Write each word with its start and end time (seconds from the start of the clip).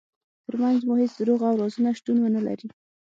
ترمنځ 0.45 0.79
مو 0.87 0.93
هیڅ 1.01 1.13
دروغ 1.19 1.39
او 1.47 1.55
رازونه 1.61 1.91
شتون 1.97 2.17
ونلري. 2.21 2.67